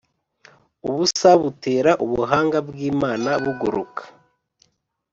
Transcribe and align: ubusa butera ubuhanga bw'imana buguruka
ubusa 0.89 1.29
butera 1.41 1.91
ubuhanga 2.05 2.57
bw'imana 2.67 3.29
buguruka 3.43 4.01